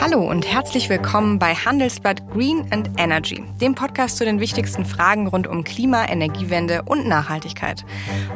[0.00, 5.26] Hallo und herzlich willkommen bei Handelsblatt Green and Energy, dem Podcast zu den wichtigsten Fragen
[5.26, 7.84] rund um Klima, Energiewende und Nachhaltigkeit.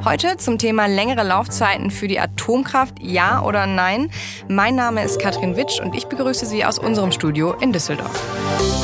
[0.04, 4.10] Heute zum Thema längere Laufzeiten für die Atomkraft, ja oder nein.
[4.48, 8.81] Mein Name ist Katrin Witsch und ich begrüße Sie aus unserem Studio in Düsseldorf.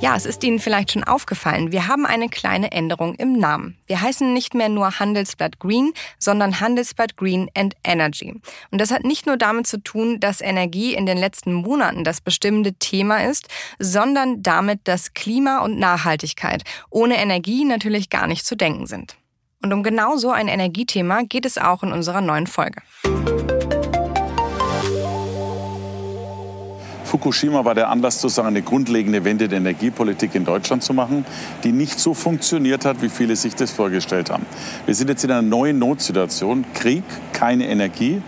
[0.00, 1.72] Ja, es ist Ihnen vielleicht schon aufgefallen.
[1.72, 3.76] Wir haben eine kleine Änderung im Namen.
[3.86, 8.40] Wir heißen nicht mehr nur Handelsblatt Green, sondern Handelsblatt Green and Energy.
[8.70, 12.22] Und das hat nicht nur damit zu tun, dass Energie in den letzten Monaten das
[12.22, 18.56] bestimmende Thema ist, sondern damit, dass Klima und Nachhaltigkeit ohne Energie natürlich gar nicht zu
[18.56, 19.16] denken sind.
[19.62, 22.80] Und um genau so ein Energiethema geht es auch in unserer neuen Folge.
[27.10, 31.24] Fukushima war der Anlass, sozusagen eine grundlegende Wende der Energiepolitik in Deutschland zu machen,
[31.64, 34.46] die nicht so funktioniert hat, wie viele sich das vorgestellt haben.
[34.86, 36.64] Wir sind jetzt in einer neuen Notsituation.
[36.72, 37.02] Krieg,
[37.32, 38.22] keine Energie.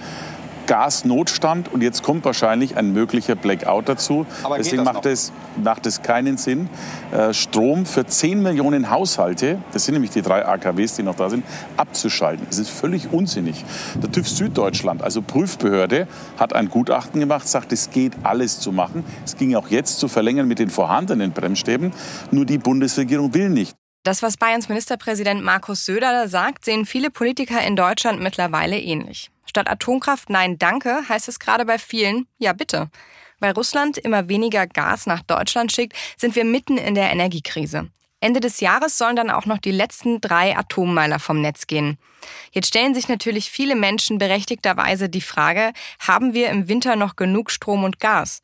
[0.72, 4.24] Gasnotstand und jetzt kommt wahrscheinlich ein möglicher Blackout dazu.
[4.42, 5.30] Aber Deswegen macht es,
[5.62, 6.70] macht es keinen Sinn,
[7.12, 11.28] äh, Strom für 10 Millionen Haushalte, das sind nämlich die drei AKWs, die noch da
[11.28, 11.44] sind,
[11.76, 12.46] abzuschalten.
[12.48, 13.62] Das ist völlig unsinnig.
[14.02, 19.04] Der TÜV Süddeutschland, also Prüfbehörde, hat ein Gutachten gemacht, sagt, es geht alles zu machen.
[19.26, 21.92] Es ging auch jetzt zu verlängern mit den vorhandenen Bremsstäben.
[22.30, 23.76] Nur die Bundesregierung will nicht.
[24.04, 29.30] Das, was Bayerns Ministerpräsident Markus Söder sagt, sehen viele Politiker in Deutschland mittlerweile ähnlich.
[29.44, 32.90] Statt Atomkraft Nein Danke heißt es gerade bei vielen Ja bitte.
[33.38, 37.90] Weil Russland immer weniger Gas nach Deutschland schickt, sind wir mitten in der Energiekrise.
[38.22, 41.98] Ende des Jahres sollen dann auch noch die letzten drei Atommeiler vom Netz gehen.
[42.52, 47.50] Jetzt stellen sich natürlich viele Menschen berechtigterweise die Frage, haben wir im Winter noch genug
[47.50, 48.42] Strom und Gas?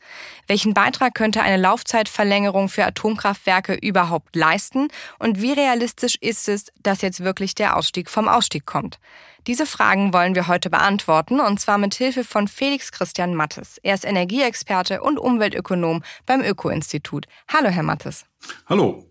[0.48, 4.88] Welchen Beitrag könnte eine Laufzeitverlängerung für Atomkraftwerke überhaupt leisten?
[5.20, 8.98] Und wie realistisch ist es, dass jetzt wirklich der Ausstieg vom Ausstieg kommt?
[9.46, 13.78] Diese Fragen wollen wir heute beantworten und zwar mit Hilfe von Felix Christian Mattes.
[13.84, 17.26] Er ist Energieexperte und Umweltökonom beim Öko-Institut.
[17.46, 18.24] Hallo, Herr Mattes.
[18.68, 19.07] Hallo.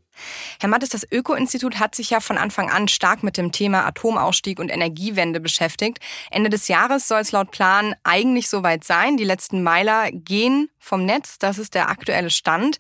[0.60, 4.60] Herr Mattes, das Öko-Institut hat sich ja von Anfang an stark mit dem Thema Atomausstieg
[4.60, 6.00] und Energiewende beschäftigt.
[6.32, 9.18] Ende des Jahres soll es laut Plan eigentlich soweit sein.
[9.18, 11.38] Die letzten Meiler gehen vom Netz.
[11.40, 12.78] Das ist der aktuelle Stand.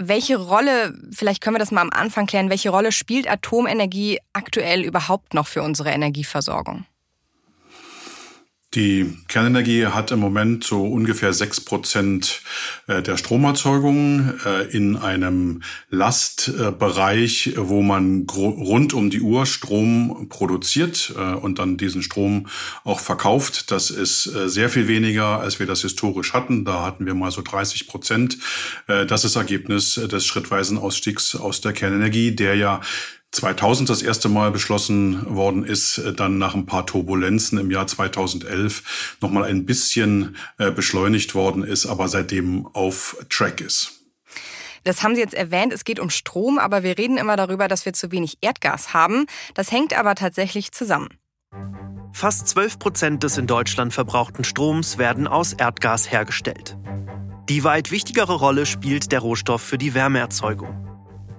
[0.00, 4.82] Welche Rolle, vielleicht können wir das mal am Anfang klären, welche Rolle spielt Atomenergie aktuell
[4.82, 6.84] überhaupt noch für unsere Energieversorgung?
[8.76, 12.42] Die Kernenergie hat im Moment so ungefähr sechs Prozent
[12.86, 21.14] äh, der Stromerzeugung äh, in einem Lastbereich, wo man rund um die Uhr Strom produziert
[21.16, 22.48] äh, und dann diesen Strom
[22.84, 23.70] auch verkauft.
[23.70, 26.66] Das ist sehr viel weniger, als wir das historisch hatten.
[26.66, 28.36] Da hatten wir mal so 30 Prozent.
[28.86, 32.82] Das ist Ergebnis des schrittweisen Ausstiegs aus der Kernenergie, der ja
[33.36, 37.86] 2000 das erste Mal beschlossen worden ist, äh, dann nach ein paar Turbulenzen im Jahr
[37.86, 43.92] 2011 nochmal ein bisschen äh, beschleunigt worden ist, aber seitdem auf Track ist.
[44.84, 47.84] Das haben Sie jetzt erwähnt, es geht um Strom, aber wir reden immer darüber, dass
[47.84, 49.26] wir zu wenig Erdgas haben.
[49.54, 51.08] Das hängt aber tatsächlich zusammen.
[52.12, 56.76] Fast 12 Prozent des in Deutschland verbrauchten Stroms werden aus Erdgas hergestellt.
[57.48, 60.85] Die weit wichtigere Rolle spielt der Rohstoff für die Wärmeerzeugung.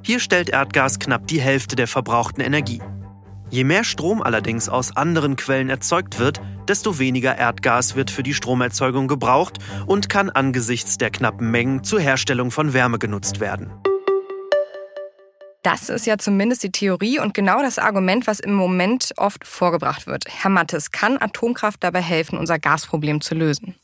[0.07, 2.81] Hier stellt Erdgas knapp die Hälfte der verbrauchten Energie.
[3.49, 8.33] Je mehr Strom allerdings aus anderen Quellen erzeugt wird, desto weniger Erdgas wird für die
[8.33, 13.69] Stromerzeugung gebraucht und kann angesichts der knappen Mengen zur Herstellung von Wärme genutzt werden.
[15.61, 20.07] Das ist ja zumindest die Theorie und genau das Argument, was im Moment oft vorgebracht
[20.07, 20.23] wird.
[20.29, 23.75] Herr Mattes, kann Atomkraft dabei helfen, unser Gasproblem zu lösen?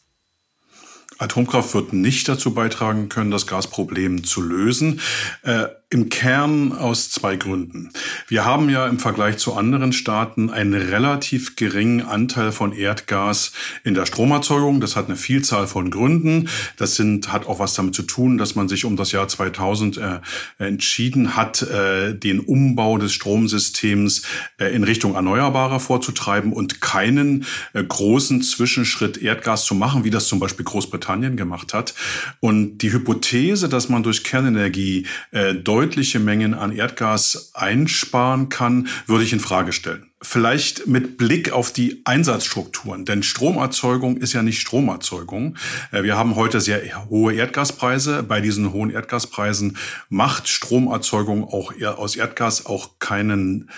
[1.19, 5.01] Atomkraft wird nicht dazu beitragen können, das Gasproblem zu lösen.
[5.43, 7.91] Äh, Im Kern aus zwei Gründen.
[8.27, 13.51] Wir haben ja im Vergleich zu anderen Staaten einen relativ geringen Anteil von Erdgas
[13.83, 14.81] in der Stromerzeugung.
[14.81, 16.49] Das hat eine Vielzahl von Gründen.
[16.77, 19.97] Das sind, hat auch was damit zu tun, dass man sich um das Jahr 2000
[19.97, 20.19] äh,
[20.57, 24.23] entschieden hat, äh, den Umbau des Stromsystems
[24.57, 30.27] äh, in Richtung Erneuerbare vorzutreiben und keinen äh, großen Zwischenschritt Erdgas zu machen, wie das
[30.27, 31.93] zum Beispiel Großbritannien gemacht hat.
[32.39, 39.25] Und die Hypothese, dass man durch Kernenergie äh, deutliche Mengen an Erdgas einsparen kann, würde
[39.25, 40.11] ich in Frage stellen.
[40.21, 45.57] Vielleicht mit Blick auf die Einsatzstrukturen, denn Stromerzeugung ist ja nicht Stromerzeugung.
[45.91, 48.23] Äh, wir haben heute sehr hohe Erdgaspreise.
[48.23, 49.77] Bei diesen hohen Erdgaspreisen
[50.07, 53.69] macht Stromerzeugung auch aus Erdgas auch keinen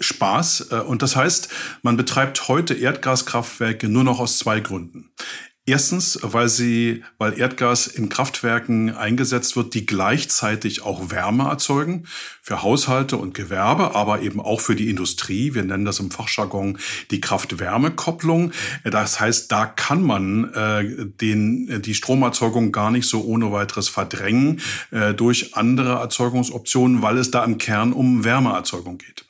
[0.00, 0.72] Spaß.
[0.72, 1.48] Äh, und das heißt,
[1.82, 5.12] man betreibt heute Erdgaskraftwerke nur noch aus zwei Gründen.
[5.64, 12.08] Erstens, weil sie, weil Erdgas in Kraftwerken eingesetzt wird, die gleichzeitig auch Wärme erzeugen
[12.42, 15.54] für Haushalte und Gewerbe, aber eben auch für die Industrie.
[15.54, 16.78] Wir nennen das im Fachjargon
[17.12, 18.50] die Kraft-Wärme-Kopplung.
[18.82, 24.60] Das heißt, da kann man äh, den, die Stromerzeugung gar nicht so ohne weiteres verdrängen
[24.90, 29.24] äh, durch andere Erzeugungsoptionen, weil es da im Kern um Wärmeerzeugung geht.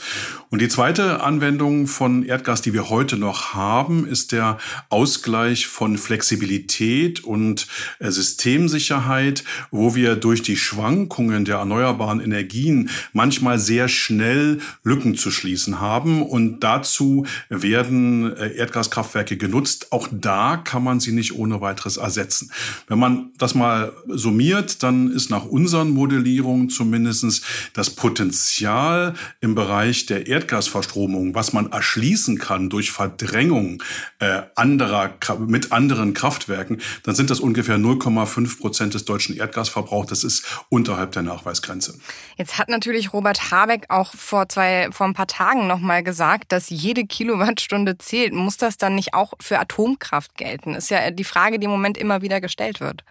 [0.49, 4.57] Und die zweite Anwendung von Erdgas, die wir heute noch haben, ist der
[4.89, 7.67] Ausgleich von Flexibilität Flexibilität und
[7.99, 9.43] äh, Systemsicherheit,
[9.73, 16.23] wo wir durch die Schwankungen der erneuerbaren Energien manchmal sehr schnell Lücken zu schließen haben.
[16.23, 19.89] Und dazu werden äh, Erdgaskraftwerke genutzt.
[19.91, 22.53] Auch da kann man sie nicht ohne weiteres ersetzen.
[22.87, 27.43] Wenn man das mal summiert, dann ist nach unseren Modellierungen zumindestens
[27.73, 33.83] das Potenzial im Bereich der Erdgasverstromung, was man erschließen kann durch Verdrängung
[34.21, 35.15] äh, anderer,
[35.49, 40.09] mit anderen Kraftwerken, dann sind das ungefähr 0,5 Prozent des deutschen Erdgasverbrauchs.
[40.09, 41.99] Das ist unterhalb der Nachweisgrenze.
[42.37, 46.71] Jetzt hat natürlich Robert Habeck auch vor zwei, vor ein paar Tagen nochmal gesagt, dass
[46.71, 48.33] jede Kilowattstunde zählt.
[48.33, 50.75] Muss das dann nicht auch für Atomkraft gelten?
[50.75, 53.05] Ist ja die Frage, die im Moment immer wieder gestellt wird.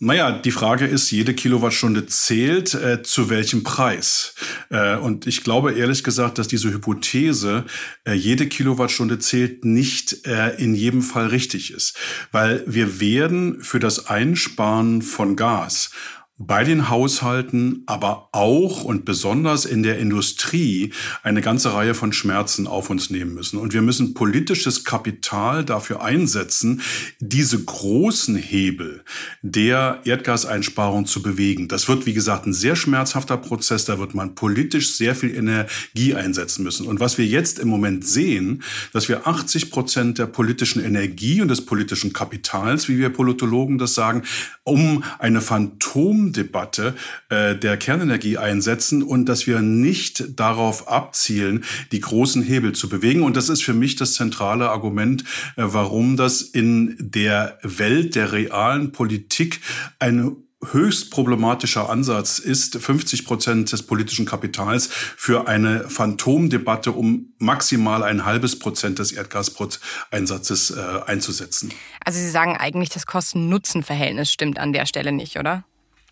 [0.00, 4.34] Naja, die Frage ist, jede Kilowattstunde zählt, äh, zu welchem Preis?
[4.68, 7.64] Äh, und ich glaube ehrlich gesagt, dass diese Hypothese,
[8.04, 11.96] äh, jede Kilowattstunde zählt, nicht äh, in jedem Fall richtig ist.
[12.32, 15.90] Weil wir werden für das Einsparen von Gas
[16.36, 20.92] bei den Haushalten, aber auch und besonders in der Industrie
[21.22, 23.56] eine ganze Reihe von Schmerzen auf uns nehmen müssen.
[23.56, 26.82] Und wir müssen politisches Kapital dafür einsetzen,
[27.20, 29.04] diese großen Hebel
[29.42, 31.68] der Erdgaseinsparung zu bewegen.
[31.68, 33.84] Das wird, wie gesagt, ein sehr schmerzhafter Prozess.
[33.84, 36.88] Da wird man politisch sehr viel Energie einsetzen müssen.
[36.88, 41.48] Und was wir jetzt im Moment sehen, dass wir 80 Prozent der politischen Energie und
[41.48, 44.24] des politischen Kapitals, wie wir Politologen das sagen,
[44.64, 46.94] um eine Phantom Konsumdebatte
[47.28, 53.22] äh, der Kernenergie einsetzen und dass wir nicht darauf abzielen, die großen Hebel zu bewegen.
[53.22, 55.22] Und das ist für mich das zentrale Argument,
[55.56, 59.60] äh, warum das in der Welt der realen Politik
[59.98, 60.36] eine
[60.72, 68.24] höchst problematischer Ansatz ist, 50 Prozent des politischen Kapitals für eine Phantomdebatte um maximal ein
[68.24, 71.70] halbes Prozent des Erdgaseinsatzes äh, einzusetzen.
[72.02, 75.64] Also Sie sagen eigentlich, das Kosten-Nutzen-Verhältnis stimmt an der Stelle nicht, oder?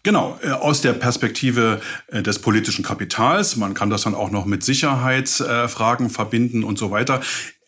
[0.05, 3.57] Genau, äh, aus der Perspektive äh, des politischen Kapitals.
[3.57, 7.21] Man kann das dann auch noch mit Sicherheitsfragen verbinden und so weiter.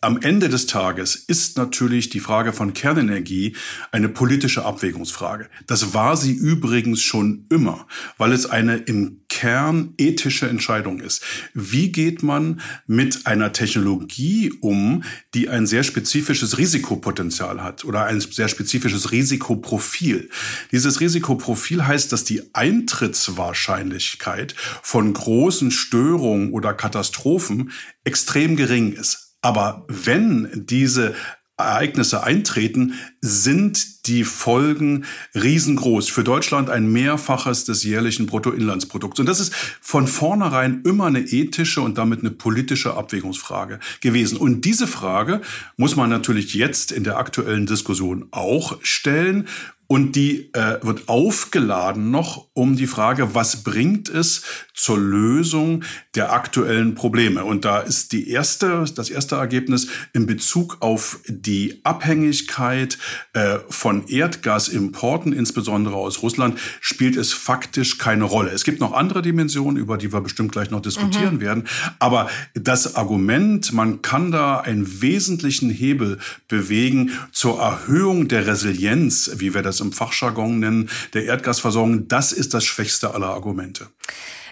[0.05, 3.55] Am Ende des Tages ist natürlich die Frage von Kernenergie
[3.91, 5.49] eine politische Abwägungsfrage.
[5.65, 7.87] Das war sie übrigens schon immer,
[8.19, 11.23] weil es eine im Kern ethische Entscheidung ist.
[11.55, 15.03] Wie geht man mit einer Technologie um,
[15.33, 20.29] die ein sehr spezifisches Risikopotenzial hat oder ein sehr spezifisches Risikoprofil?
[20.71, 24.53] Dieses Risikoprofil heißt, dass die Eintrittswahrscheinlichkeit
[24.83, 27.71] von großen Störungen oder Katastrophen
[28.03, 29.24] extrem gering ist.
[29.45, 31.13] Aber wenn diese
[31.55, 35.05] Ereignisse eintreten, sind die Folgen
[35.35, 36.09] riesengroß.
[36.09, 39.19] Für Deutschland ein Mehrfaches des jährlichen Bruttoinlandsprodukts.
[39.19, 44.39] Und das ist von vornherein immer eine ethische und damit eine politische Abwägungsfrage gewesen.
[44.39, 45.41] Und diese Frage
[45.77, 49.47] muss man natürlich jetzt in der aktuellen Diskussion auch stellen.
[49.87, 54.41] Und die äh, wird aufgeladen noch um die Frage, was bringt es
[54.73, 55.83] zur Lösung
[56.15, 57.45] der aktuellen Probleme?
[57.45, 62.97] Und da ist die erste, das erste Ergebnis in Bezug auf die Abhängigkeit
[63.33, 68.51] äh, von Erdgasimporten, insbesondere aus Russland, spielt es faktisch keine Rolle.
[68.51, 71.41] Es gibt noch andere Dimensionen, über die wir bestimmt gleich noch diskutieren mhm.
[71.41, 71.63] werden.
[71.99, 79.53] Aber das Argument, man kann da einen wesentlichen Hebel bewegen zur Erhöhung der Resilienz, wie
[79.53, 83.87] wir das es im Fachjargon nennen, der Erdgasversorgung, das ist das schwächste aller Argumente.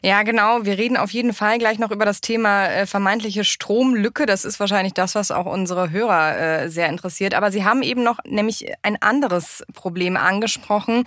[0.05, 0.65] Ja, genau.
[0.65, 4.25] Wir reden auf jeden Fall gleich noch über das Thema äh, vermeintliche Stromlücke.
[4.25, 7.33] Das ist wahrscheinlich das, was auch unsere Hörer äh, sehr interessiert.
[7.33, 11.05] Aber Sie haben eben noch nämlich ein anderes Problem angesprochen.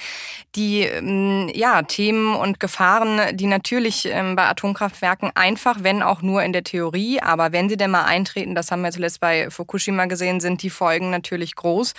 [0.55, 6.43] Die ähm, ja, Themen und Gefahren, die natürlich ähm, bei Atomkraftwerken einfach, wenn auch nur
[6.43, 10.07] in der Theorie, aber wenn sie denn mal eintreten, das haben wir zuletzt bei Fukushima
[10.07, 11.93] gesehen, sind die Folgen natürlich groß.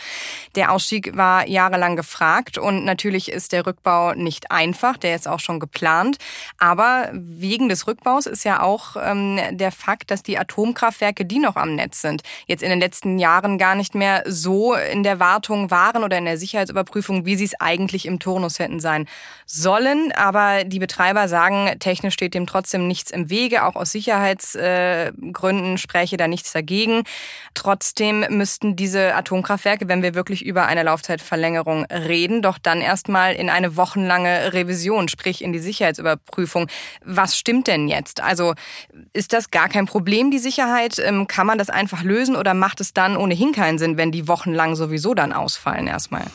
[0.55, 4.97] Der Ausstieg war jahrelang gefragt und natürlich ist der Rückbau nicht einfach.
[4.97, 6.17] Der ist auch schon geplant.
[6.57, 11.39] Aber Aber wegen des Rückbaus ist ja auch ähm, der Fakt, dass die Atomkraftwerke, die
[11.39, 15.19] noch am Netz sind, jetzt in den letzten Jahren gar nicht mehr so in der
[15.19, 19.05] Wartung waren oder in der Sicherheitsüberprüfung, wie sie es eigentlich im Turnus hätten sein
[19.45, 20.11] sollen.
[20.13, 23.65] Aber die Betreiber sagen, technisch steht dem trotzdem nichts im Wege.
[23.65, 27.03] Auch aus Sicherheitsgründen äh, spräche da nichts dagegen.
[27.53, 33.49] Trotzdem müssten diese Atomkraftwerke, wenn wir wirklich über eine Laufzeitverlängerung reden, doch dann erstmal in
[33.49, 36.67] eine wochenlange Revision, sprich in die Sicherheitsüberprüfung.
[37.03, 38.21] Was stimmt denn jetzt?
[38.21, 38.53] Also
[39.13, 40.99] ist das gar kein Problem, die Sicherheit?
[40.99, 44.27] Ähm, kann man das einfach lösen oder macht es dann ohnehin keinen Sinn, wenn die
[44.27, 46.25] wochenlang sowieso dann ausfallen erstmal?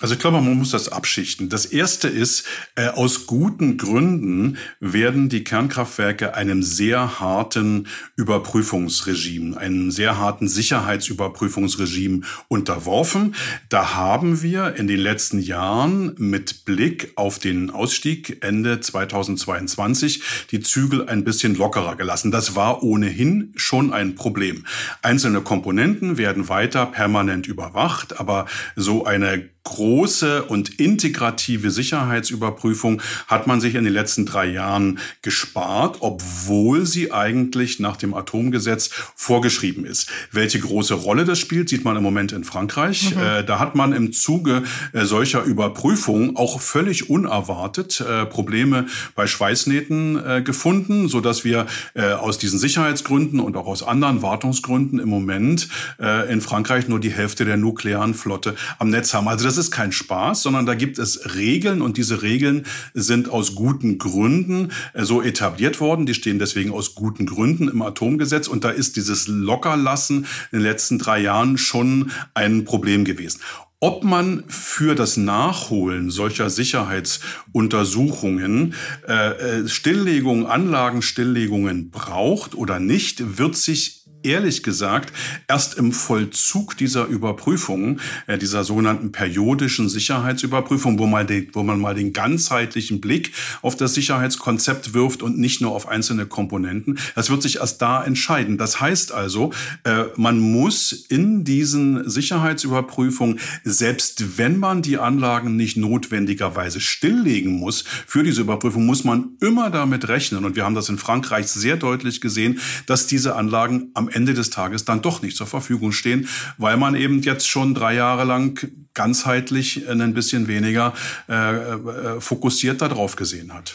[0.00, 1.50] Also ich glaube, man muss das abschichten.
[1.50, 9.90] Das erste ist, äh, aus guten Gründen werden die Kernkraftwerke einem sehr harten Überprüfungsregime, einem
[9.90, 13.34] sehr harten Sicherheitsüberprüfungsregime unterworfen.
[13.68, 20.60] Da haben wir in den letzten Jahren mit Blick auf den Ausstieg Ende 2022 die
[20.60, 22.30] Zügel ein bisschen lockerer gelassen.
[22.30, 24.64] Das war ohnehin schon ein Problem.
[25.02, 33.60] Einzelne Komponenten werden weiter permanent überwacht, aber so eine große und integrative Sicherheitsüberprüfung hat man
[33.60, 40.10] sich in den letzten drei Jahren gespart, obwohl sie eigentlich nach dem Atomgesetz vorgeschrieben ist.
[40.32, 43.14] Welche große Rolle das spielt, sieht man im Moment in Frankreich.
[43.14, 43.22] Mhm.
[43.22, 49.28] Äh, da hat man im Zuge äh, solcher Überprüfungen auch völlig unerwartet äh, Probleme bei
[49.28, 54.98] Schweißnähten äh, gefunden, so dass wir äh, aus diesen Sicherheitsgründen und auch aus anderen Wartungsgründen
[54.98, 55.68] im Moment
[56.00, 59.28] äh, in Frankreich nur die Hälfte der nuklearen Flotte am Netz haben.
[59.28, 63.54] Also das ist kein Spaß, sondern da gibt es Regeln und diese Regeln sind aus
[63.54, 66.06] guten Gründen äh, so etabliert worden.
[66.06, 70.62] Die stehen deswegen aus guten Gründen im Atomgesetz und da ist dieses Lockerlassen in den
[70.62, 73.40] letzten drei Jahren schon ein Problem gewesen.
[73.82, 78.74] Ob man für das Nachholen solcher Sicherheitsuntersuchungen
[79.08, 85.12] äh, äh Stilllegungen, Anlagenstilllegungen braucht oder nicht, wird sich ehrlich gesagt
[85.48, 91.80] erst im Vollzug dieser Überprüfung, äh, dieser sogenannten periodischen Sicherheitsüberprüfung, wo man, den, wo man
[91.80, 96.98] mal den ganzheitlichen Blick auf das Sicherheitskonzept wirft und nicht nur auf einzelne Komponenten.
[97.14, 98.58] Das wird sich erst da entscheiden.
[98.58, 99.52] Das heißt also,
[99.84, 107.84] äh, man muss in diesen Sicherheitsüberprüfungen, selbst wenn man die Anlagen nicht notwendigerweise stilllegen muss,
[108.06, 110.44] für diese Überprüfung muss man immer damit rechnen.
[110.44, 114.50] Und wir haben das in Frankreich sehr deutlich gesehen, dass diese Anlagen am Ende des
[114.50, 118.70] Tages dann doch nicht zur Verfügung stehen, weil man eben jetzt schon drei Jahre lang
[118.94, 120.94] ganzheitlich ein bisschen weniger
[121.28, 123.74] äh, äh, fokussiert darauf gesehen hat.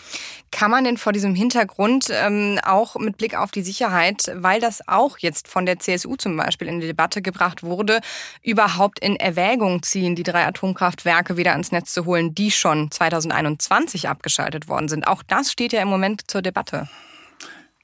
[0.51, 4.87] Kann man denn vor diesem Hintergrund ähm, auch mit Blick auf die Sicherheit, weil das
[4.87, 7.99] auch jetzt von der CSU zum Beispiel in die Debatte gebracht wurde,
[8.41, 14.07] überhaupt in Erwägung ziehen, die drei Atomkraftwerke wieder ans Netz zu holen, die schon 2021
[14.07, 15.07] abgeschaltet worden sind?
[15.07, 16.87] Auch das steht ja im Moment zur Debatte.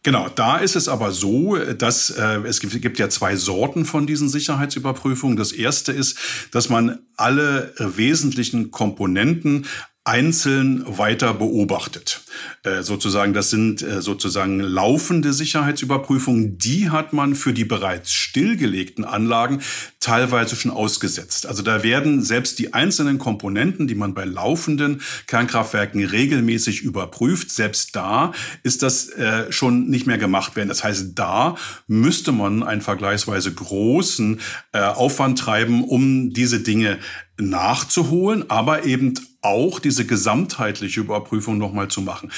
[0.04, 4.08] Genau, da ist es aber so, dass äh, es gibt, gibt ja zwei Sorten von
[4.08, 5.38] diesen Sicherheitsüberprüfungen.
[5.38, 6.18] Das erste ist,
[6.52, 9.68] dass man alle wesentlichen Komponenten
[10.04, 12.24] einzeln weiter beobachtet.
[12.64, 16.58] Äh, sozusagen, das sind äh, sozusagen laufende Sicherheitsüberprüfungen.
[16.58, 19.62] Die hat man für die bereits stillgelegten Anlagen
[20.00, 21.46] teilweise schon ausgesetzt.
[21.46, 27.96] Also da werden selbst die einzelnen Komponenten, die man bei laufenden Kernkraftwerken regelmäßig überprüft, selbst
[27.96, 28.32] da
[28.64, 30.70] ist das äh, schon nicht mehr gemacht werden.
[30.70, 31.56] Das heißt, da
[31.86, 34.40] müsste man einen vergleichsweise großen
[34.72, 36.98] äh, Aufwand treiben, um diese Dinge
[37.38, 42.32] nachzuholen, aber eben auch diese gesamtheitliche Überprüfung nochmal zu machen.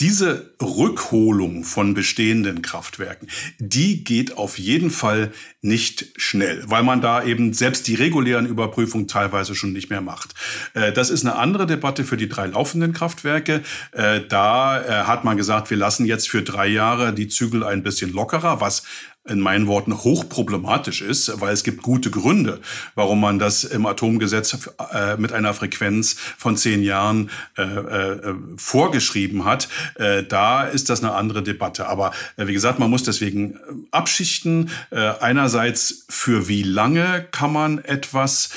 [0.00, 3.28] Diese Rückholung von bestehenden Kraftwerken,
[3.60, 5.30] die geht auf jeden Fall
[5.62, 10.34] nicht schnell, weil man da eben selbst die regulären Überprüfungen teilweise schon nicht mehr macht.
[10.74, 13.62] Äh, das ist eine andere Debatte für die drei laufenden Kraftwerke.
[13.92, 17.84] Äh, da äh, hat man gesagt, wir lassen jetzt für drei Jahre die Zügel ein
[17.84, 18.82] bisschen lockerer, was
[19.26, 22.60] in meinen Worten hochproblematisch ist, weil es gibt gute Gründe,
[22.94, 29.46] warum man das im Atomgesetz äh, mit einer Frequenz von zehn Jahren äh, äh, vorgeschrieben
[29.46, 29.68] hat.
[29.94, 31.86] Äh, da ist das eine andere Debatte.
[31.86, 33.58] Aber äh, wie gesagt, man muss deswegen äh,
[33.90, 34.70] abschichten.
[35.20, 38.50] Einerseits für wie lange kann man etwas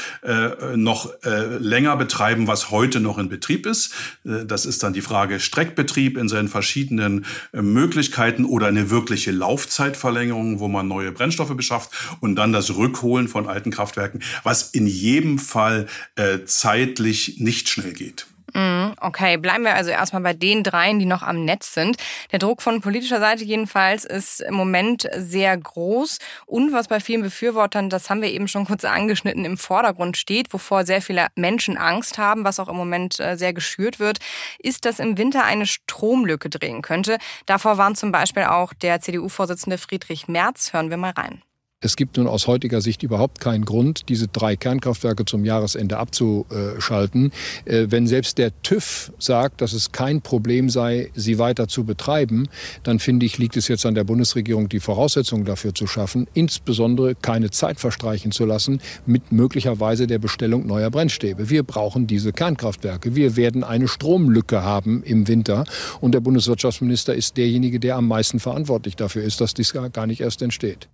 [0.75, 3.93] noch länger betreiben, was heute noch in Betrieb ist.
[4.24, 10.67] Das ist dann die Frage Streckbetrieb in seinen verschiedenen Möglichkeiten oder eine wirkliche Laufzeitverlängerung wo
[10.67, 15.87] man neue Brennstoffe beschafft und dann das Rückholen von alten Kraftwerken, was in jedem Fall
[16.15, 18.27] äh, zeitlich nicht schnell geht.
[18.57, 21.97] Mhm, okay, bleiben wir also erstmal bei den dreien, die noch am Netz sind.
[22.31, 27.21] Der Druck von politischer Seite jedenfalls ist im Moment sehr groß und was bei vielen
[27.21, 31.77] Befürwortern, das haben wir eben schon kurz angeschnitten, im Vordergrund steht, wovor sehr viele Menschen
[31.77, 34.17] Angst haben, was auch im Moment äh, sehr geschürt wird,
[34.57, 37.19] ist, dass im Winter eine Stromlücke drehen könnte.
[37.45, 40.73] Davor warnt zum Beispiel auch der CDU-Vorsitzende Friedrich Merz.
[40.73, 41.43] Hören wir mal rein.
[41.79, 47.31] Es gibt nun aus heutiger Sicht überhaupt keinen Grund, diese drei Kernkraftwerke zum Jahresende abzuschalten.
[47.65, 52.50] Äh, wenn selbst der TÜV sagt, dass es kein Problem sei, sie weiter zu betreiben,
[52.81, 57.13] dann finde ich, liegt es jetzt an der Bundesregierung, die Voraussetzungen dafür zu schaffen, insbesondere
[57.13, 61.51] keine Zeit verstreichen zu lassen mit möglicherweise der Bestellung neuer Brennstäbe.
[61.51, 63.13] Wir brauchen diese Kernkraftwerke.
[63.13, 65.63] Wir werden eine Stromlücke haben im Winter.
[66.01, 70.22] Und der Bundeswirtschaftsminister ist derjenige, der am meisten verantwortlich dafür ist, dass dies gar nicht
[70.22, 70.88] erst entsteht.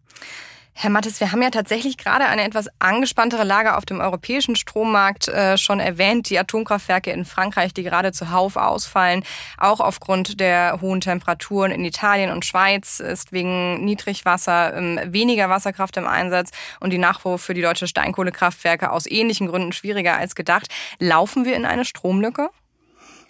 [0.75, 5.27] Herr Mattes, wir haben ja tatsächlich gerade eine etwas angespanntere Lage auf dem europäischen Strommarkt
[5.27, 6.29] äh, schon erwähnt.
[6.29, 9.23] Die Atomkraftwerke in Frankreich, die gerade zuhauf ausfallen,
[9.57, 15.95] auch aufgrund der hohen Temperaturen in Italien und Schweiz ist wegen Niedrigwasser ähm, weniger Wasserkraft
[15.97, 16.49] im Einsatz
[16.79, 20.67] und die Nachfuhr für die deutsche Steinkohlekraftwerke aus ähnlichen Gründen schwieriger als gedacht.
[20.97, 22.49] Laufen wir in eine Stromlücke?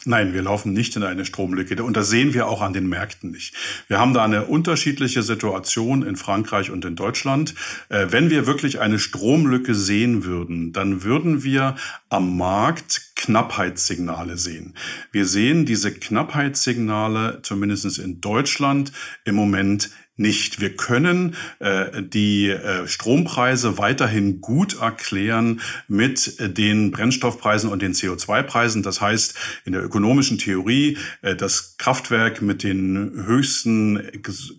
[0.05, 3.31] Nein, wir laufen nicht in eine Stromlücke und das sehen wir auch an den Märkten
[3.31, 3.55] nicht.
[3.87, 7.55] Wir haben da eine unterschiedliche Situation in Frankreich und in Deutschland.
[7.87, 11.75] Äh, wenn wir wirklich eine Stromlücke sehen würden, dann würden wir
[12.09, 14.73] am Markt Knappheitssignale sehen.
[15.13, 18.91] Wir sehen diese Knappheitssignale zumindest in Deutschland
[19.23, 20.61] im Moment nicht.
[20.61, 27.93] Wir können äh, die äh, Strompreise weiterhin gut erklären mit äh, den Brennstoffpreisen und den
[27.93, 28.83] CO2-Preisen.
[28.83, 29.33] Das heißt,
[29.65, 34.03] in der ökonomischen Theorie, äh, das Kraftwerk mit den höchsten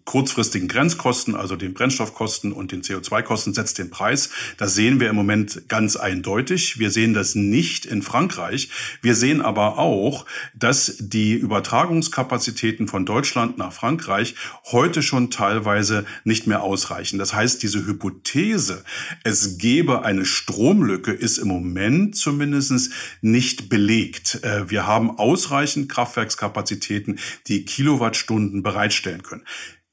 [0.04, 4.30] kurzfristigen Grenzkosten, also den Brennstoffkosten und den CO2-Kosten, setzt den Preis.
[4.56, 6.80] Das sehen wir im Moment ganz eindeutig.
[6.80, 8.70] Wir sehen das nicht in Frankreich.
[9.02, 14.34] Wir sehen aber auch, dass die Übertragungskapazitäten von Deutschland nach Frankreich
[14.73, 17.18] heute schon teilweise nicht mehr ausreichen.
[17.18, 18.82] Das heißt, diese Hypothese,
[19.24, 24.40] es gebe eine Stromlücke, ist im Moment zumindest nicht belegt.
[24.42, 29.44] Äh, wir haben ausreichend Kraftwerkskapazitäten, die Kilowattstunden bereitstellen können.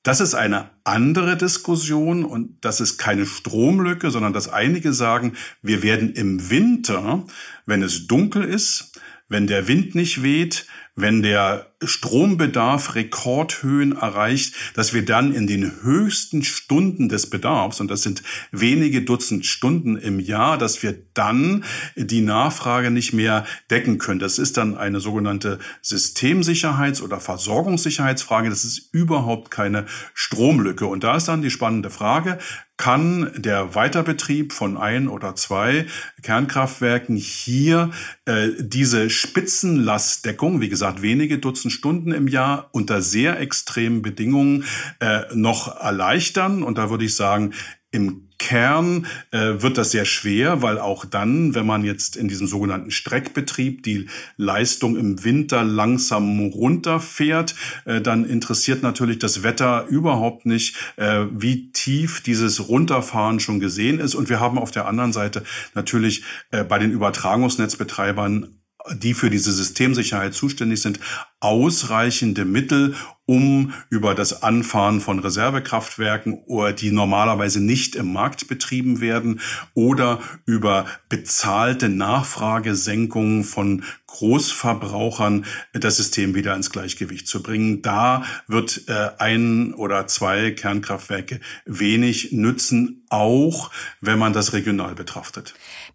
[0.03, 5.84] Das ist eine andere Diskussion und das ist keine Stromlücke, sondern dass einige sagen, wir
[5.84, 7.25] werden im Winter,
[7.65, 8.93] wenn es dunkel ist,
[9.31, 15.81] wenn der Wind nicht weht, wenn der Strombedarf Rekordhöhen erreicht, dass wir dann in den
[15.81, 21.63] höchsten Stunden des Bedarfs, und das sind wenige Dutzend Stunden im Jahr, dass wir dann
[21.95, 24.19] die Nachfrage nicht mehr decken können.
[24.19, 28.50] Das ist dann eine sogenannte Systemsicherheits- oder Versorgungssicherheitsfrage.
[28.50, 30.85] Das ist überhaupt keine Stromlücke.
[30.85, 32.38] Und da ist dann die spannende Frage,
[32.81, 35.85] kann der Weiterbetrieb von ein oder zwei
[36.24, 37.91] Kernkraftwerken hier
[38.25, 44.65] äh, diese Spitzenlastdeckung, wie gesagt, wenige Dutzend Stunden im Jahr unter sehr extremen Bedingungen
[45.00, 46.63] äh, noch erleichtern.
[46.63, 47.53] Und da würde ich sagen,
[47.91, 52.48] im Kern äh, wird das sehr schwer, weil auch dann, wenn man jetzt in diesem
[52.48, 57.54] sogenannten Streckbetrieb die Leistung im Winter langsam runterfährt,
[57.86, 64.00] äh, dann interessiert natürlich das Wetter überhaupt nicht, äh, wie tief dieses Runterfahren schon gesehen
[64.00, 64.16] ist.
[64.16, 65.44] Und wir haben auf der anderen Seite
[65.75, 68.60] natürlich äh, bei den Übertragungsnetzbetreibern
[68.96, 71.00] die für diese Systemsicherheit zuständig sind,
[71.39, 76.39] ausreichende Mittel, um über das Anfahren von Reservekraftwerken,
[76.79, 79.39] die normalerweise nicht im Markt betrieben werden,
[79.74, 87.81] oder über bezahlte Nachfragesenkungen von Großverbrauchern das System wieder ins Gleichgewicht zu bringen.
[87.81, 95.53] Da wird äh, ein oder zwei Kernkraftwerke wenig nützen, auch wenn man das regional betrachtet.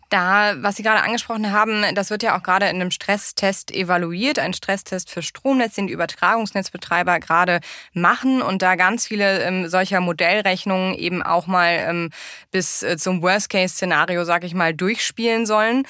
[0.09, 4.39] Da, was Sie gerade angesprochen haben, das wird ja auch gerade in einem Stresstest evaluiert,
[4.39, 7.61] ein Stresstest für Stromnetz, den die Übertragungsnetzbetreiber gerade
[7.93, 12.11] machen und da ganz viele ähm, solcher Modellrechnungen eben auch mal ähm,
[12.53, 15.85] bis äh, zum Worst-Case-Szenario, sag ich mal, durchspielen sollen.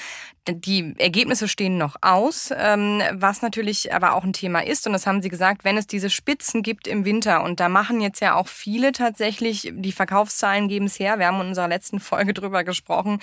[0.49, 4.87] Die Ergebnisse stehen noch aus, ähm, was natürlich aber auch ein Thema ist.
[4.87, 7.99] Und das haben Sie gesagt, wenn es diese Spitzen gibt im Winter, und da machen
[7.99, 11.99] jetzt ja auch viele tatsächlich, die Verkaufszahlen geben es her, wir haben in unserer letzten
[11.99, 13.19] Folge drüber gesprochen,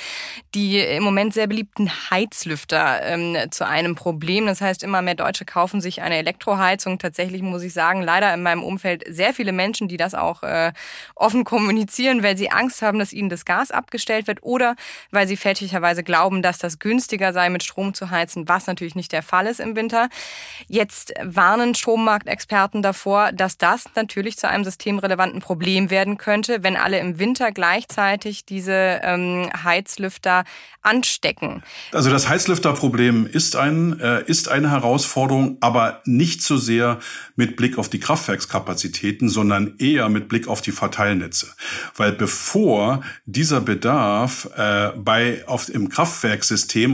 [0.54, 4.46] die im Moment sehr beliebten Heizlüfter ähm, zu einem Problem.
[4.46, 6.98] Das heißt, immer mehr Deutsche kaufen sich eine Elektroheizung.
[6.98, 10.72] Tatsächlich muss ich sagen, leider in meinem Umfeld sehr viele Menschen, die das auch äh,
[11.14, 14.76] offen kommunizieren, weil sie Angst haben, dass ihnen das Gas abgestellt wird oder
[15.10, 18.94] weil sie fälschlicherweise glauben, dass das günstig günstiger sei, mit Strom zu heizen, was natürlich
[18.96, 20.08] nicht der Fall ist im Winter.
[20.66, 26.98] Jetzt warnen Strommarktexperten davor, dass das natürlich zu einem systemrelevanten Problem werden könnte, wenn alle
[26.98, 30.44] im Winter gleichzeitig diese ähm, Heizlüfter
[30.82, 31.62] anstecken.
[31.92, 36.98] Also das Heizlüfterproblem ist, ein, äh, ist eine Herausforderung, aber nicht so sehr
[37.36, 41.46] mit Blick auf die Kraftwerkskapazitäten, sondern eher mit Blick auf die Verteilnetze.
[41.96, 45.88] Weil bevor dieser Bedarf äh, bei auf, im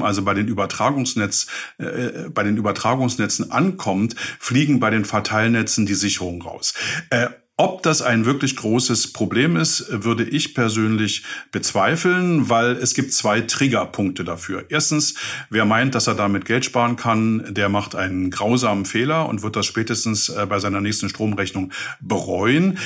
[0.02, 1.46] Also bei den Übertragungsnetz,
[1.78, 6.74] äh, bei den Übertragungsnetzen ankommt, fliegen bei den Verteilnetzen die Sicherungen raus.
[7.10, 7.28] Äh,
[7.62, 13.42] ob das ein wirklich großes Problem ist, würde ich persönlich bezweifeln, weil es gibt zwei
[13.42, 14.64] Triggerpunkte dafür.
[14.70, 15.14] Erstens,
[15.50, 19.56] wer meint, dass er damit Geld sparen kann, der macht einen grausamen Fehler und wird
[19.56, 22.78] das spätestens äh, bei seiner nächsten Stromrechnung bereuen.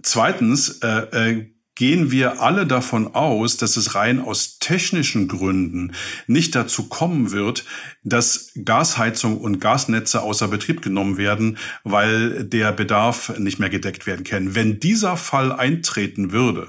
[0.00, 5.92] Zweitens, äh, äh, gehen wir alle davon aus, dass es rein aus technischen Gründen
[6.26, 7.64] nicht dazu kommen wird,
[8.04, 14.24] dass Gasheizung und Gasnetze außer Betrieb genommen werden, weil der Bedarf nicht mehr gedeckt werden
[14.24, 14.54] kann.
[14.54, 16.68] Wenn dieser Fall eintreten würde,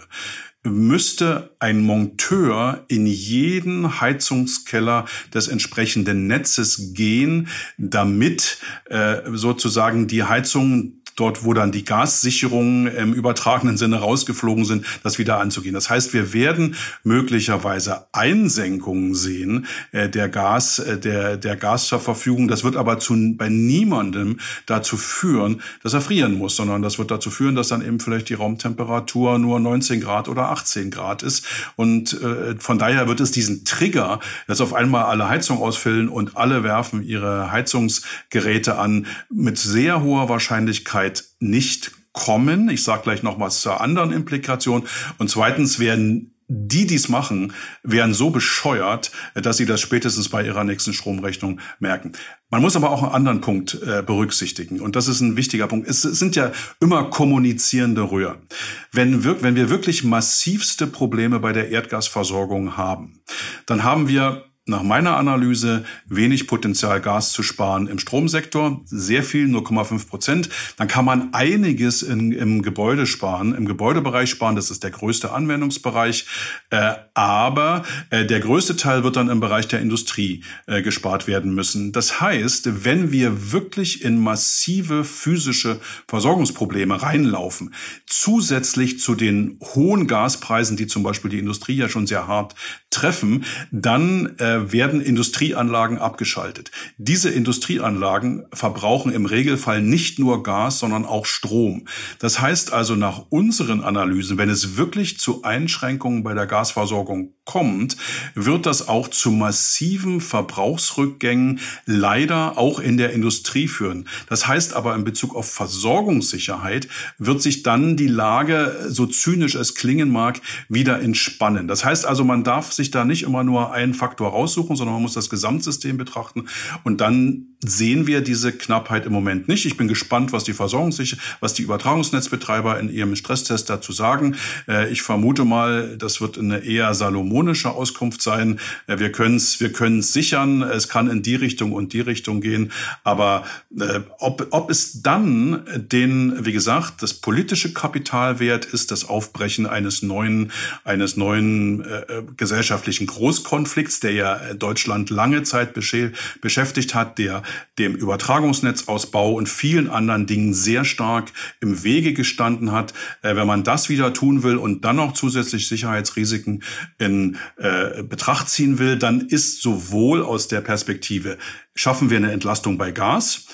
[0.64, 11.01] müsste ein Monteur in jeden Heizungskeller des entsprechenden Netzes gehen, damit äh, sozusagen die Heizung
[11.16, 15.74] dort, wo dann die Gassicherungen im übertragenen Sinne rausgeflogen sind, das wieder anzugehen.
[15.74, 22.00] Das heißt, wir werden möglicherweise Einsenkungen sehen äh, der Gas, äh, der, der Gas zur
[22.00, 22.48] Verfügung.
[22.48, 27.12] Das wird aber zu, bei niemandem dazu führen, dass er frieren muss, sondern das wird
[27.12, 31.46] dazu führen, dass dann eben vielleicht die Raumtemperatur nur 19 Grad oder 18 Grad ist.
[31.76, 36.38] Und äh, von daher wird es diesen Trigger, dass auf einmal alle Heizungen ausfüllen und
[36.38, 42.70] alle werfen ihre Heizungsgeräte an, mit sehr hoher Wahrscheinlichkeit Möglichkeit nicht kommen.
[42.70, 44.84] Ich sage gleich noch was zur anderen Implikation.
[45.18, 50.46] Und zweitens werden die, die es machen, wären so bescheuert, dass sie das spätestens bei
[50.46, 52.12] ihrer nächsten Stromrechnung merken.
[52.50, 54.82] Man muss aber auch einen anderen Punkt äh, berücksichtigen.
[54.82, 55.88] Und das ist ein wichtiger Punkt.
[55.88, 58.48] Es sind ja immer kommunizierende Röhren.
[58.92, 63.22] Wenn, wir, wenn wir wirklich massivste Probleme bei der Erdgasversorgung haben,
[63.66, 68.82] dann haben wir nach meiner Analyse wenig Potenzial, Gas zu sparen im Stromsektor.
[68.86, 70.50] Sehr viel, 0,5 Prozent.
[70.78, 74.56] Dann kann man einiges in, im Gebäude sparen, im Gebäudebereich sparen.
[74.56, 76.28] Das ist der größte Anwendungsbereich.
[76.70, 81.56] Äh, aber äh, der größte Teil wird dann im Bereich der Industrie äh, gespart werden
[81.56, 81.92] müssen.
[81.92, 87.74] Das heißt, wenn wir wirklich in massive physische Versorgungsprobleme reinlaufen,
[88.06, 92.54] zusätzlich zu den hohen Gaspreisen, die zum Beispiel die Industrie ja schon sehr hart
[92.92, 96.72] treffen, dann äh, werden Industrieanlagen abgeschaltet.
[96.98, 101.86] Diese Industrieanlagen verbrauchen im Regelfall nicht nur Gas, sondern auch Strom.
[102.20, 107.98] Das heißt also nach unseren Analysen, wenn es wirklich zu Einschränkungen bei der Gasversorgung kommt,
[108.34, 114.08] wird das auch zu massiven Verbrauchsrückgängen leider auch in der Industrie führen.
[114.30, 116.88] Das heißt aber in Bezug auf Versorgungssicherheit
[117.18, 121.68] wird sich dann die Lage, so zynisch es klingen mag, wieder entspannen.
[121.68, 125.02] Das heißt also, man darf sich da nicht immer nur einen Faktor raussuchen, sondern man
[125.02, 126.46] muss das Gesamtsystem betrachten
[126.86, 129.66] und dann sehen wir diese Knappheit im Moment nicht.
[129.66, 134.36] Ich bin gespannt, was die Versorgungssicherheit, was die Übertragungsnetzbetreiber in ihrem Stresstest dazu sagen.
[134.68, 138.60] Äh, ich vermute mal, das wird eine eher Salomon harmonische Auskunft sein.
[138.88, 142.40] Äh, wir können es wir können's sichern, es kann in die Richtung und die Richtung
[142.42, 142.72] gehen.
[143.04, 143.44] Aber
[143.78, 150.04] äh, ob, ob es dann den, wie gesagt, das politische Kapitalwert ist das Aufbrechen eines
[150.04, 150.52] neuen,
[150.84, 157.42] eines neuen äh, äh gesellschaftlichen Großkonflikts, der ja Deutschland lange Zeit beschäftigt hat, der
[157.80, 162.94] dem Übertragungsnetzausbau und vielen anderen Dingen sehr stark im Wege gestanden hat.
[163.22, 166.64] Äh, wenn man das wieder tun will und dann noch zusätzlich Sicherheitsrisiken
[167.00, 167.21] in
[167.58, 171.38] äh, Betracht ziehen will, dann ist sowohl aus der Perspektive,
[171.76, 173.46] schaffen wir eine Entlastung bei Gas,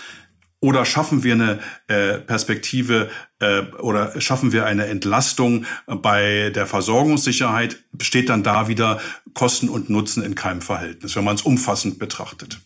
[0.59, 7.83] oder schaffen wir eine äh, Perspektive äh, oder schaffen wir eine Entlastung bei der Versorgungssicherheit,
[7.91, 8.99] besteht dann da wieder
[9.33, 12.59] Kosten und Nutzen in keinem Verhältnis, wenn man es umfassend betrachtet.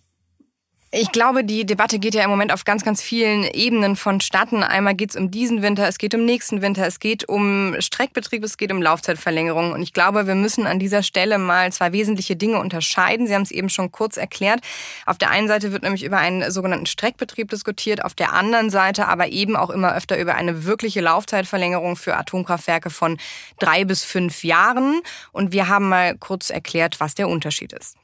[0.93, 4.61] Ich glaube, die Debatte geht ja im Moment auf ganz, ganz vielen Ebenen vonstatten.
[4.61, 8.43] Einmal geht es um diesen Winter, es geht um nächsten Winter, es geht um Streckbetrieb,
[8.43, 9.71] es geht um Laufzeitverlängerung.
[9.71, 13.25] Und ich glaube, wir müssen an dieser Stelle mal zwei wesentliche Dinge unterscheiden.
[13.25, 14.59] Sie haben es eben schon kurz erklärt.
[15.05, 19.07] Auf der einen Seite wird nämlich über einen sogenannten Streckbetrieb diskutiert, auf der anderen Seite
[19.07, 23.17] aber eben auch immer öfter über eine wirkliche Laufzeitverlängerung für Atomkraftwerke von
[23.59, 24.99] drei bis fünf Jahren.
[25.31, 27.95] Und wir haben mal kurz erklärt, was der Unterschied ist.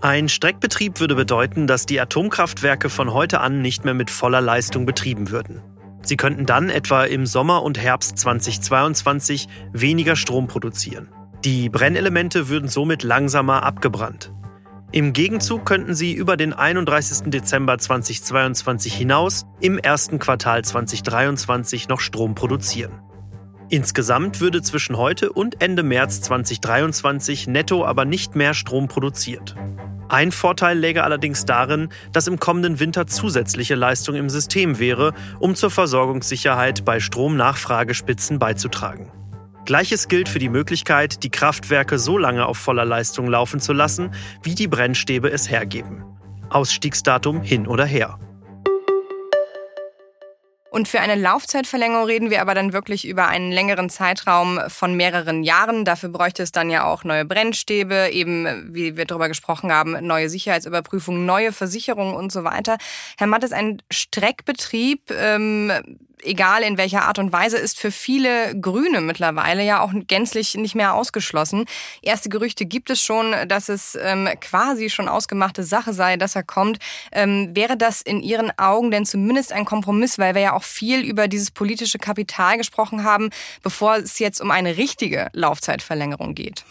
[0.00, 4.86] Ein Streckbetrieb würde bedeuten, dass die Atomkraftwerke von heute an nicht mehr mit voller Leistung
[4.86, 5.62] betrieben würden.
[6.02, 11.08] Sie könnten dann etwa im Sommer und Herbst 2022 weniger Strom produzieren.
[11.44, 14.32] Die Brennelemente würden somit langsamer abgebrannt.
[14.92, 17.30] Im Gegenzug könnten sie über den 31.
[17.30, 23.00] Dezember 2022 hinaus im ersten Quartal 2023 noch Strom produzieren.
[23.68, 29.56] Insgesamt würde zwischen heute und Ende März 2023 netto aber nicht mehr Strom produziert.
[30.08, 35.56] Ein Vorteil läge allerdings darin, dass im kommenden Winter zusätzliche Leistung im System wäre, um
[35.56, 39.10] zur Versorgungssicherheit bei Stromnachfragespitzen beizutragen.
[39.64, 44.12] Gleiches gilt für die Möglichkeit, die Kraftwerke so lange auf voller Leistung laufen zu lassen,
[44.44, 46.04] wie die Brennstäbe es hergeben.
[46.50, 48.20] Ausstiegsdatum hin oder her.
[50.76, 55.42] Und für eine Laufzeitverlängerung reden wir aber dann wirklich über einen längeren Zeitraum von mehreren
[55.42, 55.86] Jahren.
[55.86, 60.28] Dafür bräuchte es dann ja auch neue Brennstäbe, eben, wie wir darüber gesprochen haben, neue
[60.28, 62.76] Sicherheitsüberprüfungen, neue Versicherungen und so weiter.
[63.16, 65.72] Herr Mattes, ein Streckbetrieb, ähm,
[66.22, 70.74] egal in welcher Art und Weise, ist für viele Grüne mittlerweile ja auch gänzlich nicht
[70.74, 71.64] mehr ausgeschlossen.
[72.02, 76.42] Erste Gerüchte gibt es schon, dass es ähm, quasi schon ausgemachte Sache sei, dass er
[76.42, 76.78] kommt.
[77.12, 81.00] Ähm, wäre das in Ihren Augen denn zumindest ein Kompromiss, weil wir ja auch viel
[81.00, 83.30] über dieses politische Kapital gesprochen haben,
[83.62, 86.64] bevor es jetzt um eine richtige Laufzeitverlängerung geht?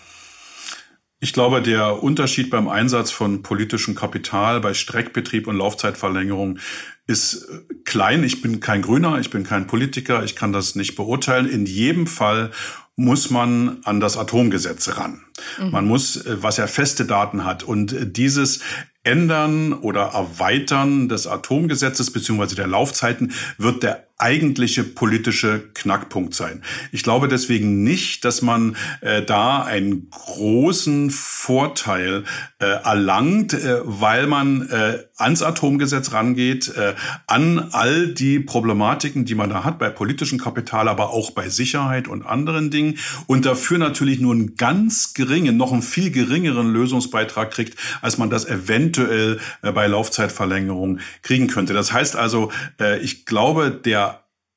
[1.20, 6.60] Ich glaube, der Unterschied beim Einsatz von politischem Kapital bei Streckbetrieb und Laufzeitverlängerung
[7.08, 8.24] ist äh, klein.
[8.24, 11.48] Ich bin kein Grüner, ich bin kein Politiker, ich kann das nicht beurteilen.
[11.48, 12.52] In jedem Fall
[12.96, 15.22] muss man an das Atomgesetz ran.
[15.60, 15.72] Mhm.
[15.72, 17.64] Man muss, äh, was ja feste Daten hat.
[17.64, 18.62] Und äh, dieses
[19.04, 26.62] Ändern oder Erweitern des Atomgesetzes beziehungsweise der Laufzeiten wird der eigentliche politische Knackpunkt sein.
[26.94, 32.24] Ich glaube deswegen nicht, dass man äh, da einen großen Vorteil
[32.60, 36.94] äh, erlangt, äh, weil man äh, ans Atomgesetz rangeht, äh,
[37.28, 42.08] an all die Problematiken, die man da hat bei politischem Kapital, aber auch bei Sicherheit
[42.08, 42.98] und anderen Dingen
[43.28, 48.30] und dafür natürlich nur einen ganz geringen, noch einen viel geringeren Lösungsbeitrag kriegt, als man
[48.30, 51.74] das eventuell äh, bei Laufzeitverlängerung kriegen könnte.
[51.74, 52.50] Das heißt also,
[52.80, 54.05] äh, ich glaube, der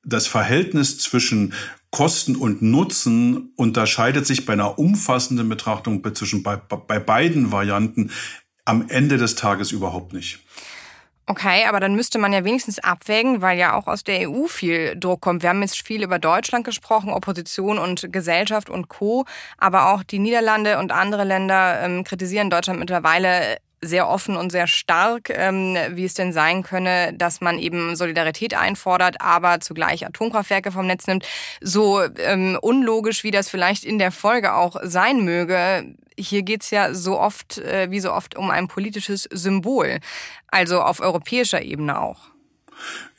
[0.09, 1.53] das Verhältnis zwischen
[1.91, 8.11] Kosten und Nutzen unterscheidet sich bei einer umfassenden Betrachtung zwischen bei, bei beiden Varianten
[8.65, 10.39] am Ende des Tages überhaupt nicht.
[11.25, 14.95] Okay, aber dann müsste man ja wenigstens abwägen, weil ja auch aus der EU viel
[14.99, 15.43] Druck kommt.
[15.43, 19.25] Wir haben jetzt viel über Deutschland gesprochen, Opposition und Gesellschaft und Co.
[19.59, 24.67] Aber auch die Niederlande und andere Länder ähm, kritisieren Deutschland mittlerweile sehr offen und sehr
[24.67, 30.71] stark, ähm, wie es denn sein könne, dass man eben Solidarität einfordert, aber zugleich Atomkraftwerke
[30.71, 31.25] vom Netz nimmt.
[31.61, 36.93] So ähm, unlogisch, wie das vielleicht in der Folge auch sein möge, hier geht's ja
[36.93, 39.99] so oft, äh, wie so oft, um ein politisches Symbol,
[40.47, 42.27] also auf europäischer Ebene auch.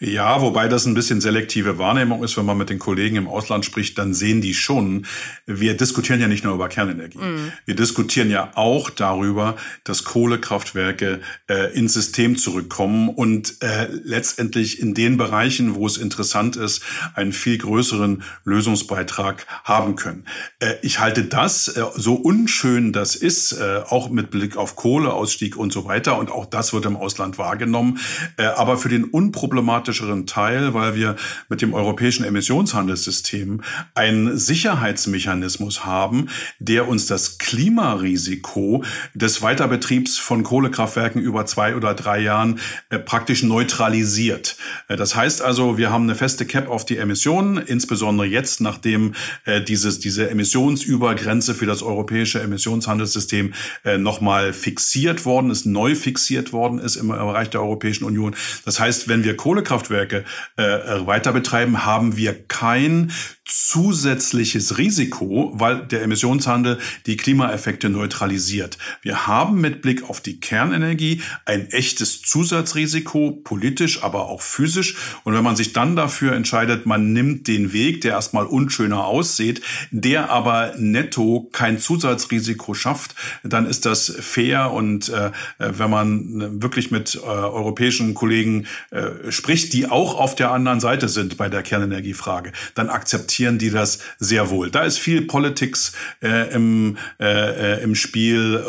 [0.02, 3.66] Ja, wobei das ein bisschen selektive Wahrnehmung ist, wenn man mit den Kollegen im Ausland
[3.66, 5.04] spricht, dann sehen die schon,
[5.44, 7.18] wir diskutieren ja nicht nur über Kernenergie.
[7.18, 7.52] Mm.
[7.66, 14.94] Wir diskutieren ja auch darüber, dass Kohlekraftwerke äh, ins System zurückkommen und äh, letztendlich in
[14.94, 16.82] den Bereichen, wo es interessant ist,
[17.14, 20.24] einen viel größeren Lösungsbeitrag haben können.
[20.60, 25.58] Äh, ich halte das, äh, so unschön das ist, äh, auch mit Blick auf Kohleausstieg
[25.58, 27.98] und so weiter, und auch das wird im Ausland wahrgenommen,
[28.38, 31.16] äh, aber für den unproblematischen problematischeren Teil, weil wir
[31.48, 33.62] mit dem europäischen Emissionshandelssystem
[33.94, 42.20] einen Sicherheitsmechanismus haben, der uns das Klimarisiko des Weiterbetriebs von Kohlekraftwerken über zwei oder drei
[42.20, 44.56] Jahren äh, praktisch neutralisiert.
[44.88, 49.14] Äh, das heißt also, wir haben eine feste Cap auf die Emissionen, insbesondere jetzt, nachdem
[49.44, 53.54] äh, dieses, diese Emissionsübergrenze für das europäische Emissionshandelssystem
[53.98, 58.34] nochmal fixiert worden ist, neu fixiert worden ist im Bereich der Europäischen Union.
[58.64, 60.24] Das heißt, wenn wir Kohlekraftwerke Kohlekraftwerke
[60.56, 63.12] äh, weiter betreiben, haben wir kein
[63.50, 68.78] zusätzliches Risiko, weil der Emissionshandel die Klimaeffekte neutralisiert.
[69.02, 74.94] Wir haben mit Blick auf die Kernenergie ein echtes Zusatzrisiko, politisch, aber auch physisch.
[75.24, 79.62] Und wenn man sich dann dafür entscheidet, man nimmt den Weg, der erstmal unschöner aussieht,
[79.90, 84.70] der aber netto kein Zusatzrisiko schafft, dann ist das fair.
[84.70, 90.52] Und äh, wenn man wirklich mit äh, europäischen Kollegen äh, spricht, die auch auf der
[90.52, 94.70] anderen Seite sind bei der Kernenergiefrage, dann akzeptiert akzeptieren die das sehr wohl.
[94.70, 98.68] Da ist viel Politics äh, im, äh, äh, im Spiel, äh,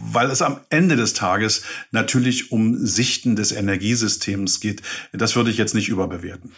[0.00, 4.82] weil es am Ende des Tages natürlich um Sichten des Energiesystems geht.
[5.12, 6.52] Das würde ich jetzt nicht überbewerten.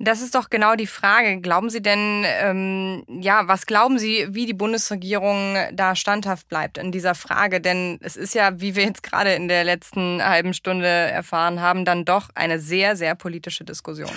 [0.00, 1.40] Das ist doch genau die Frage.
[1.40, 6.90] Glauben Sie denn, ähm, ja, was glauben Sie, wie die Bundesregierung da standhaft bleibt in
[6.90, 7.60] dieser Frage?
[7.60, 11.84] Denn es ist ja, wie wir jetzt gerade in der letzten halben Stunde erfahren haben,
[11.84, 14.10] dann doch eine sehr, sehr politische Diskussion.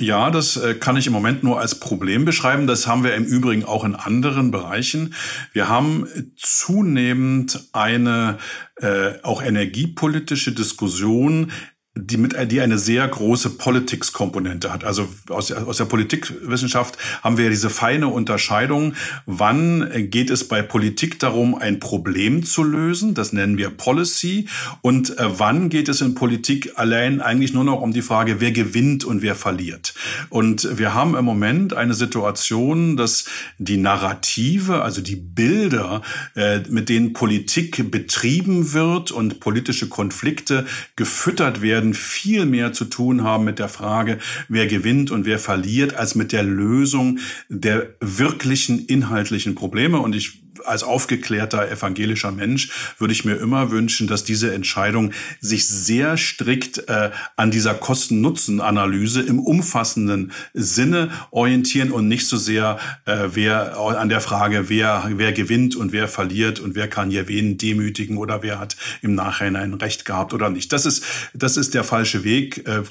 [0.00, 2.66] Ja, das äh, kann ich im Moment nur als Problem beschreiben.
[2.66, 5.14] Das haben wir im Übrigen auch in anderen Bereichen.
[5.52, 8.38] Wir haben zunehmend eine
[8.76, 11.52] äh, auch energiepolitische Diskussion
[12.00, 14.84] die mit die eine sehr große Politics-Komponente hat.
[14.84, 18.94] Also aus, aus der Politikwissenschaft haben wir ja diese feine Unterscheidung,
[19.26, 24.48] wann geht es bei Politik darum, ein Problem zu lösen, das nennen wir Policy,
[24.82, 28.52] und äh, wann geht es in Politik allein eigentlich nur noch um die Frage, wer
[28.52, 29.94] gewinnt und wer verliert.
[30.28, 33.26] Und wir haben im Moment eine Situation, dass
[33.58, 36.02] die Narrative, also die Bilder,
[36.34, 42.84] äh, mit denen Politik betrieben wird und politische Konflikte gefüttert werden, werden viel mehr zu
[42.84, 47.94] tun haben mit der Frage, wer gewinnt und wer verliert, als mit der Lösung der
[48.00, 49.98] wirklichen inhaltlichen Probleme.
[49.98, 55.68] Und ich als aufgeklärter evangelischer Mensch würde ich mir immer wünschen, dass diese Entscheidung sich
[55.68, 63.28] sehr strikt äh, an dieser Kosten-Nutzen-Analyse im umfassenden Sinne orientieren und nicht so sehr äh,
[63.32, 67.58] wer an der Frage, wer, wer gewinnt und wer verliert und wer kann hier wen
[67.58, 70.72] demütigen oder wer hat im Nachhinein Recht gehabt oder nicht.
[70.72, 72.66] Das ist, das ist der falsche Weg.
[72.66, 72.82] Äh,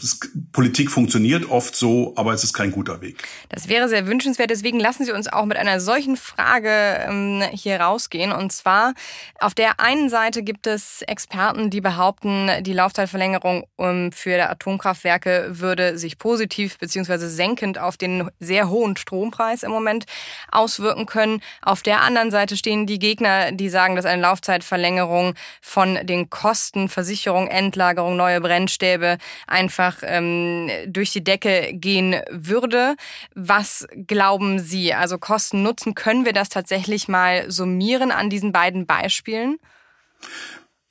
[0.51, 3.23] Politik funktioniert oft so, aber es ist kein guter Weg.
[3.49, 4.49] Das wäre sehr wünschenswert.
[4.49, 6.69] Deswegen lassen Sie uns auch mit einer solchen Frage
[7.07, 8.31] ähm, hier rausgehen.
[8.31, 8.93] Und zwar,
[9.39, 15.97] auf der einen Seite gibt es Experten, die behaupten, die Laufzeitverlängerung ähm, für Atomkraftwerke würde
[15.97, 17.27] sich positiv bzw.
[17.27, 20.05] senkend auf den sehr hohen Strompreis im Moment
[20.51, 21.41] auswirken können.
[21.61, 26.89] Auf der anderen Seite stehen die Gegner, die sagen, dass eine Laufzeitverlängerung von den Kosten,
[26.89, 32.95] Versicherung, Endlagerung, neue Brennstäbe einfach ähm, durch die Decke gehen würde.
[33.35, 34.93] Was glauben Sie?
[34.93, 39.57] Also Kosten nutzen, können wir das tatsächlich mal summieren an diesen beiden Beispielen?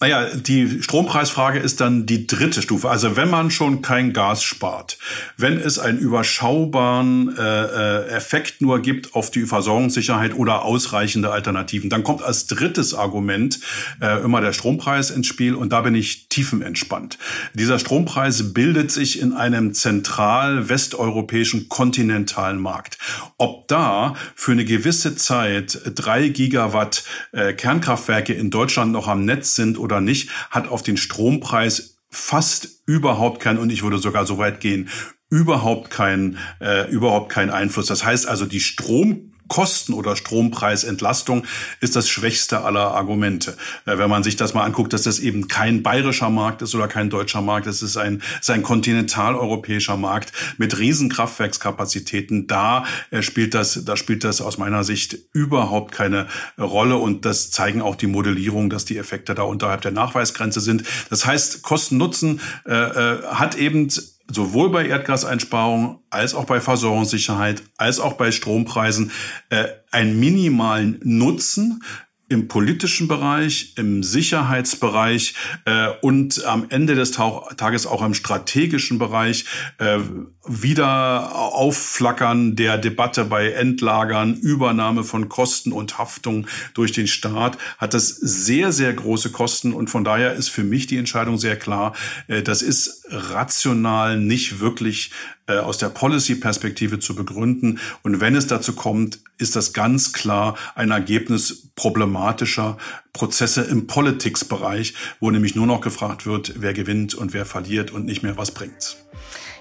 [0.01, 2.89] Naja, die Strompreisfrage ist dann die dritte Stufe.
[2.89, 4.97] Also wenn man schon kein Gas spart,
[5.37, 11.91] wenn es einen überschaubaren äh, äh, Effekt nur gibt auf die Versorgungssicherheit oder ausreichende Alternativen,
[11.91, 13.59] dann kommt als drittes Argument
[14.01, 17.19] äh, immer der Strompreis ins Spiel und da bin ich tiefenentspannt.
[17.55, 22.99] Dieser Strompreis bildet sich in einem zentral westeuropäischen kontinentalen Markt.
[23.39, 29.57] Ob da für eine gewisse Zeit drei Gigawatt äh, Kernkraftwerke in Deutschland noch am Netz
[29.57, 34.39] sind oder nicht, hat auf den Strompreis fast überhaupt keinen, und ich würde sogar so
[34.39, 34.89] weit gehen,
[35.31, 37.87] überhaupt keinen, äh, überhaupt keinen Einfluss.
[37.87, 41.45] Das heißt also, die Strom Kosten- oder Strompreisentlastung
[41.81, 43.57] ist das schwächste aller Argumente.
[43.87, 46.89] Äh, wenn man sich das mal anguckt, dass das eben kein bayerischer Markt ist oder
[46.89, 52.47] kein deutscher Markt, es ist ein, ist ein kontinentaleuropäischer Markt mit Riesenkraftwerkskapazitäten.
[52.47, 57.51] Da äh, spielt das, da spielt das aus meiner Sicht überhaupt keine Rolle und das
[57.51, 60.85] zeigen auch die Modellierungen, dass die Effekte da unterhalb der Nachweisgrenze sind.
[61.11, 63.89] Das heißt, Kosten-Nutzen äh, äh, hat eben
[64.31, 69.11] sowohl bei Erdgaseinsparungen als auch bei Versorgungssicherheit, als auch bei Strompreisen
[69.51, 71.83] äh, einen minimalen Nutzen
[72.29, 79.47] im politischen Bereich, im Sicherheitsbereich äh, und am Ende des Tages auch im strategischen Bereich
[79.79, 79.99] äh,
[80.47, 87.95] wieder aufflackern der Debatte bei Endlagern, Übernahme von Kosten und Haftung durch den Staat, hat
[87.95, 89.73] das sehr, sehr große Kosten.
[89.73, 91.95] Und von daher ist für mich die Entscheidung sehr klar,
[92.27, 95.13] äh, das ist rational nicht wirklich
[95.47, 97.79] äh, aus der Policy-Perspektive zu begründen.
[98.03, 102.77] Und wenn es dazu kommt, ist das ganz klar ein Ergebnis problematischer
[103.13, 108.05] Prozesse im Politics-Bereich, wo nämlich nur noch gefragt wird, wer gewinnt und wer verliert und
[108.05, 108.97] nicht mehr was bringt's.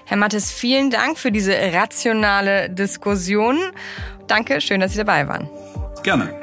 [0.04, 3.58] Herr Mattes, vielen Dank für diese rationale Diskussion.
[4.26, 5.48] Danke, schön, dass Sie dabei waren.
[6.02, 6.34] Gerne.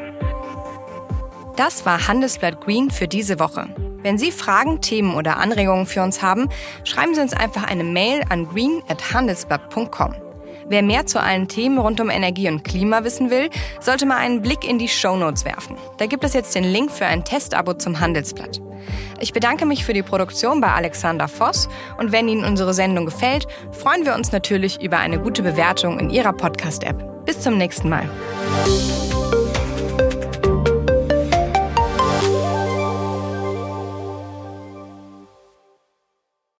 [1.55, 3.67] Das war Handelsblatt Green für diese Woche.
[4.01, 6.47] Wenn Sie Fragen, Themen oder Anregungen für uns haben,
[6.83, 10.24] schreiben Sie uns einfach eine Mail an green@handelsblatt.com.
[10.67, 13.49] Wer mehr zu allen Themen rund um Energie und Klima wissen will,
[13.79, 15.77] sollte mal einen Blick in die Shownotes werfen.
[15.97, 18.61] Da gibt es jetzt den Link für ein Testabo zum Handelsblatt.
[19.19, 23.47] Ich bedanke mich für die Produktion bei Alexander Voss und wenn Ihnen unsere Sendung gefällt,
[23.71, 27.25] freuen wir uns natürlich über eine gute Bewertung in Ihrer Podcast-App.
[27.25, 28.09] Bis zum nächsten Mal.